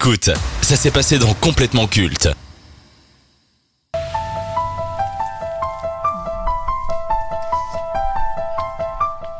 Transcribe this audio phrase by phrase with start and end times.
[0.00, 0.30] Écoute,
[0.62, 2.28] ça s'est passé dans Complètement Culte.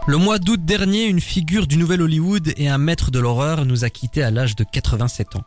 [0.08, 3.84] Le mois d'août dernier, une figure du nouvel Hollywood et un maître de l'horreur nous
[3.84, 5.44] a quittés à l'âge de 87 ans.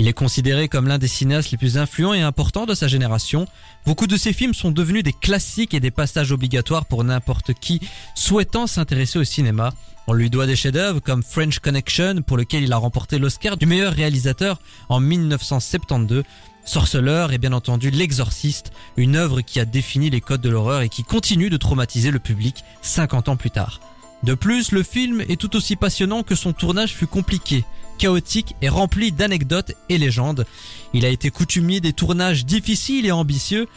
[0.00, 3.46] Il est considéré comme l'un des cinéastes les plus influents et importants de sa génération.
[3.84, 7.82] Beaucoup de ses films sont devenus des classiques et des passages obligatoires pour n'importe qui
[8.14, 9.74] souhaitant s'intéresser au cinéma.
[10.06, 13.66] On lui doit des chefs-d'œuvre comme French Connection pour lequel il a remporté l'Oscar du
[13.66, 14.58] meilleur réalisateur
[14.88, 16.22] en 1972.
[16.64, 20.88] Sorceleur et bien entendu L'Exorciste, une œuvre qui a défini les codes de l'horreur et
[20.88, 23.80] qui continue de traumatiser le public 50 ans plus tard.
[24.22, 27.64] De plus, le film est tout aussi passionnant que son tournage fut compliqué,
[28.00, 30.46] chaotique et rempli d'anecdotes et légendes.
[30.94, 33.68] Il a été coutumier des tournages difficiles et ambitieux.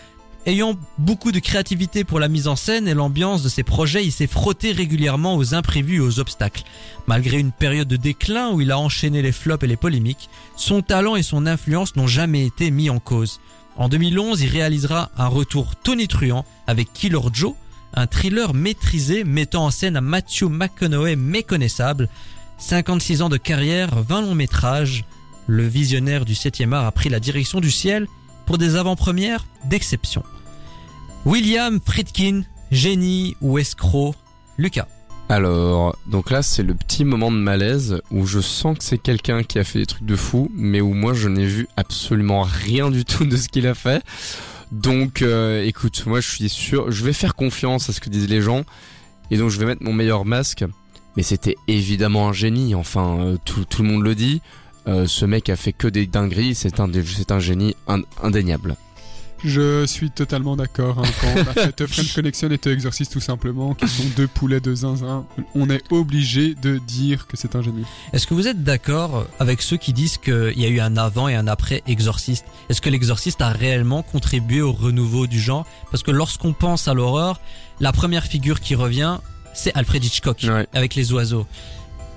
[0.45, 4.14] Ayant beaucoup de créativité pour la mise en scène et l'ambiance de ses projets, il
[4.14, 6.64] s'est frotté régulièrement aux imprévus et aux obstacles.
[7.05, 10.81] Malgré une période de déclin où il a enchaîné les flops et les polémiques, son
[10.81, 13.42] talent et son influence n'ont jamais été mis en cause.
[13.76, 17.56] En 2011, il réalisera un retour tonitruant avec Killer Joe,
[17.94, 22.08] un thriller maîtrisé mettant en scène un Matthew McConaughey méconnaissable.
[22.58, 25.06] 56 ans de carrière, 20 longs métrages.
[25.48, 28.08] Le visionnaire du 7e art a pris la direction du ciel
[28.46, 30.23] pour des avant-premières d'exception.
[31.26, 34.16] William Friedkin, génie ou escroc
[34.58, 34.88] Lucas.
[35.30, 39.44] Alors, donc là, c'est le petit moment de malaise où je sens que c'est quelqu'un
[39.44, 42.92] qui a fait des trucs de fou, mais où moi je n'ai vu absolument rien
[42.92, 44.04] du tout de ce qu'il a fait.
[44.72, 48.30] Donc, euh, écoute, moi je suis sûr, je vais faire confiance à ce que disent
[48.30, 48.64] les gens,
[49.31, 50.66] et donc je vais mettre mon meilleur masque.
[51.16, 54.42] Mais c'était évidemment un génie, enfin, euh, tout, tout, le monde le dit.
[54.88, 57.75] Euh, ce mec a fait que des dingueries, c'est un, c'est un génie
[58.22, 58.75] indéniable.
[59.44, 61.00] Je suis totalement d'accord.
[61.00, 64.28] Hein, quand on a fait French Connection et The Exorcist tout simplement, qui sont deux
[64.28, 67.84] poulets de zinzin, on est obligé de dire que c'est un génie.
[68.14, 71.28] Est-ce que vous êtes d'accord avec ceux qui disent qu'il y a eu un avant
[71.28, 72.45] et un après Exorcist?
[72.69, 75.66] Est-ce que l'Exorcist a réellement contribué au renouveau du genre?
[75.91, 77.41] Parce que lorsqu'on pense à l'horreur,
[77.81, 79.18] la première figure qui revient,
[79.53, 81.46] c'est Alfred Hitchcock avec les oiseaux.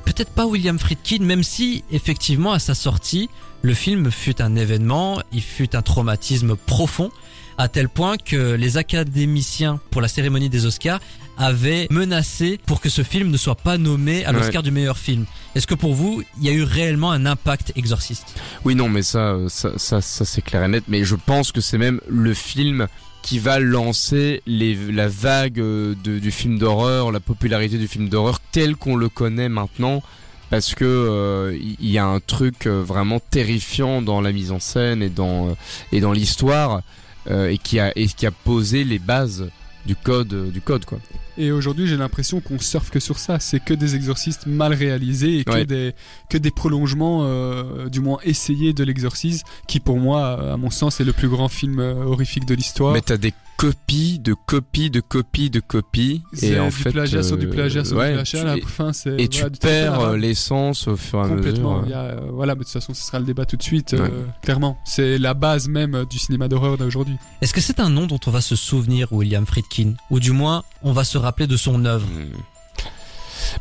[0.04, 3.28] Peut-être pas William Friedkin, même si effectivement à sa sortie,
[3.62, 7.10] le film fut un événement, il fut un traumatisme profond,
[7.58, 11.00] à tel point que les académiciens pour la cérémonie des Oscars
[11.38, 15.26] avaient menacé pour que ce film ne soit pas nommé à l'Oscar du meilleur film.
[15.54, 18.38] Est-ce que pour vous, il y a eu réellement un impact exorciste?
[18.64, 20.84] Oui, non, mais ça, ça, ça, ça c'est clair et net.
[20.88, 22.86] Mais je pense que c'est même le film
[23.26, 28.38] qui va lancer les, la vague euh, du film d'horreur, la popularité du film d'horreur
[28.52, 30.00] tel qu'on le connaît maintenant
[30.48, 34.60] parce que euh, il y a un truc euh, vraiment terrifiant dans la mise en
[34.60, 35.56] scène et dans
[35.90, 36.82] et dans l'histoire
[37.28, 39.50] et qui a et qui a posé les bases
[39.86, 41.00] du code du code quoi.
[41.38, 43.38] Et aujourd'hui, j'ai l'impression qu'on surfe que sur ça.
[43.40, 45.94] C'est que des exorcistes mal réalisés et que des
[46.28, 51.00] que des prolongements, euh, du moins essayés de l'exorcisme, qui pour moi, à mon sens,
[51.00, 52.94] est le plus grand film euh, horrifique de l'histoire.
[52.94, 56.22] Mais t'as des copies de copies de copies de copies.
[56.42, 59.28] Et en du fait plagiat sur du plagiat sur du plagiat la fin c'est et
[59.28, 61.96] tu perds euh, l'essence au fur et à complètement mesure.
[61.96, 64.08] y voilà mais de toute façon ce sera le débat tout de suite euh,
[64.42, 64.78] clairement.
[64.84, 67.16] C'est la base même du cinéma d'horreur d'aujourd'hui.
[67.40, 69.94] Est-ce que c'est un nom dont on va se souvenir William Friedkin?
[70.10, 72.06] Ou du moins on va se rappeler de son œuvre?
[72.06, 72.32] Hmm.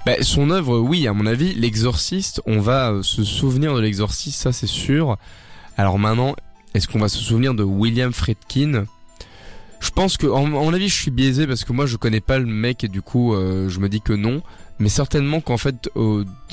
[0.06, 4.42] Ben, son œuvre, oui, à mon avis, l'exorciste, on va euh, se souvenir de l'exorciste,
[4.42, 5.18] ça c'est sûr.
[5.78, 6.36] Alors maintenant,
[6.74, 8.86] est-ce qu'on va se souvenir de William Friedkin?
[9.96, 12.46] Pense que, en, mon avis, je suis biaisé parce que moi, je connais pas le
[12.46, 14.42] mec et du coup, euh, je me dis que non.
[14.78, 15.90] Mais certainement qu'en fait,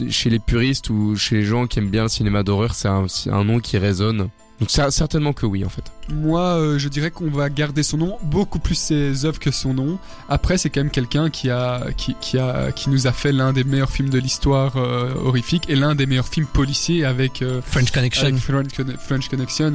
[0.08, 3.06] chez les puristes ou chez les gens qui aiment bien le cinéma d'horreur, c'est un,
[3.31, 4.28] un nom qui résonne.
[4.60, 5.84] Donc certainement que oui en fait.
[6.08, 9.74] Moi euh, je dirais qu'on va garder son nom, beaucoup plus ses œuvres que son
[9.74, 9.98] nom.
[10.28, 13.52] Après c'est quand même quelqu'un qui a, qui, qui, a, qui nous a fait l'un
[13.52, 17.60] des meilleurs films de l'histoire euh, horrifique et l'un des meilleurs films policiers avec euh,
[17.64, 18.36] French Connection.
[18.36, 19.72] French, Connection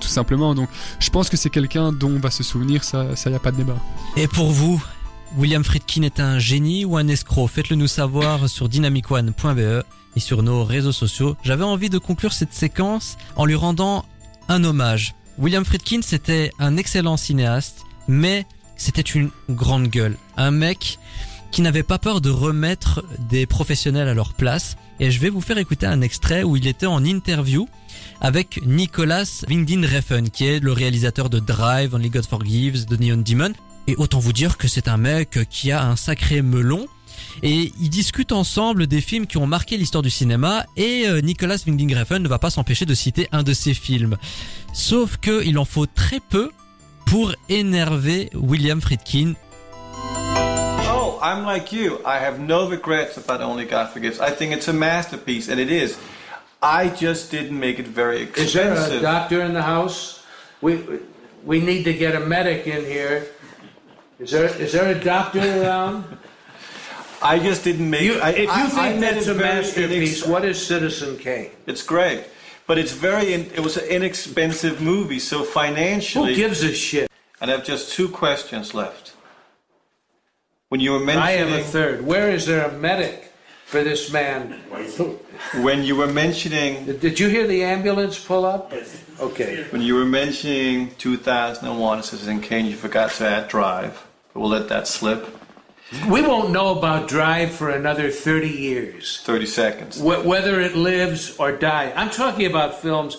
[0.00, 0.54] tout simplement.
[0.54, 0.68] Donc
[0.98, 3.52] je pense que c'est quelqu'un dont on va se souvenir, ça ça y a pas
[3.52, 3.76] de débat.
[4.16, 4.82] Et pour vous
[5.36, 7.48] William Friedkin est un génie ou un escroc?
[7.48, 9.84] Faites-le nous savoir sur dynamicone.be
[10.16, 11.36] et sur nos réseaux sociaux.
[11.42, 14.04] J'avais envie de conclure cette séquence en lui rendant
[14.48, 15.14] un hommage.
[15.38, 18.46] William Friedkin, c'était un excellent cinéaste, mais
[18.76, 20.16] c'était une grande gueule.
[20.36, 20.98] Un mec
[21.50, 24.76] qui n'avait pas peur de remettre des professionnels à leur place.
[24.98, 27.68] Et je vais vous faire écouter un extrait où il était en interview
[28.20, 33.22] avec Nicolas Winding Refn, qui est le réalisateur de Drive, Only God Forgives, de Neon
[33.24, 33.52] Demon.
[33.86, 36.86] Et autant vous dire que c'est un mec qui a un sacré melon
[37.42, 41.56] et ils discutent ensemble des films qui ont marqué l'histoire du cinéma et euh, Nicolas
[41.66, 44.16] Winding Refn ne va pas s'empêcher de citer un de ses films.
[44.72, 46.50] Sauf que il en faut très peu
[47.06, 49.34] pour énerver William Friedkin.
[50.90, 51.98] Oh, I'm like you.
[52.06, 54.18] I have no regrets about Only God Forgives.
[54.20, 55.96] I think it's a masterpiece and it is.
[56.62, 59.02] I just didn't make it very Is there a expensive.
[59.02, 60.22] doctor in the house?
[60.62, 60.78] We,
[61.44, 63.26] we need to get a medic in here.
[64.18, 66.04] Is there, is there a doctor around?
[67.22, 69.38] I just didn't make You, I, if you I- I think made that's it a
[69.38, 71.50] masterpiece, inex- what is Citizen Kane?
[71.66, 72.24] It's great,
[72.66, 73.32] but it's very.
[73.32, 76.30] In, it was an inexpensive movie, so financially.
[76.30, 77.10] Who gives a shit?
[77.40, 79.14] and I have just two questions left.
[80.68, 82.04] When you were mentioning, I have a third.
[82.06, 83.32] Where is there a medic
[83.64, 84.52] for this man?
[85.62, 88.72] when you were mentioning, Did you hear the ambulance pull up?
[89.20, 89.64] Okay.
[89.70, 94.06] when you were mentioning 2001, Citizen Kane, you forgot to add Drive.
[94.32, 95.26] But we'll let that slip.
[96.08, 99.20] We won't know about Drive for another 30 years.
[99.24, 100.00] 30 seconds.
[100.00, 101.92] Wh- whether it lives or dies.
[101.96, 103.16] I'm talking about films.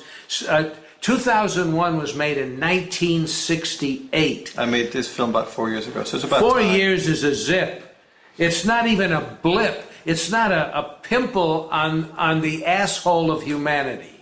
[0.48, 0.72] Uh,
[1.02, 4.54] 2001 was made in 1968.
[4.58, 6.76] I made this film about four years ago, so it's about Four time.
[6.76, 7.96] years is a zip.
[8.38, 9.84] It's not even a blip.
[10.06, 14.22] It's not a, a pimple on, on the asshole of humanity.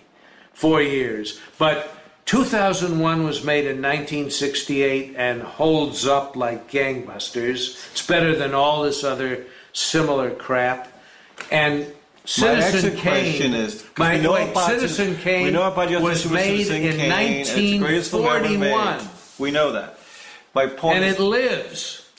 [0.53, 1.39] Four years.
[1.57, 1.93] But
[2.25, 7.91] 2001 was made in 1968 and holds up like gangbusters.
[7.91, 10.91] It's better than all this other similar crap.
[11.51, 11.93] And
[12.25, 13.53] Citizen My Kane.
[13.53, 16.67] is, my, we know wait, about Citizen Kane we know about your was Citizen made
[16.67, 18.71] in Kane, and it's the greatest film ever made.
[18.71, 19.09] 1941.
[19.39, 19.99] We know that.
[20.55, 22.02] My point And is, it lives.